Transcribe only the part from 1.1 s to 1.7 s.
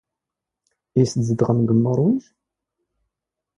ⵜⵣⴷⵖⵎ ⴳ